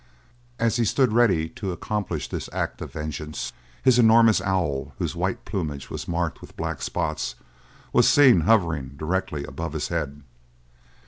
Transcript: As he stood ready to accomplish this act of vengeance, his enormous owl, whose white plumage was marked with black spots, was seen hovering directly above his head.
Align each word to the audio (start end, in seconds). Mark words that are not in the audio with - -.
As 0.57 0.77
he 0.77 0.83
stood 0.83 1.13
ready 1.13 1.47
to 1.49 1.71
accomplish 1.71 2.27
this 2.27 2.49
act 2.51 2.81
of 2.81 2.91
vengeance, 2.91 3.53
his 3.83 3.99
enormous 3.99 4.41
owl, 4.41 4.95
whose 4.97 5.15
white 5.15 5.45
plumage 5.45 5.91
was 5.91 6.07
marked 6.07 6.41
with 6.41 6.57
black 6.57 6.81
spots, 6.81 7.35
was 7.93 8.09
seen 8.09 8.39
hovering 8.39 8.95
directly 8.97 9.43
above 9.45 9.73
his 9.73 9.89
head. 9.89 10.23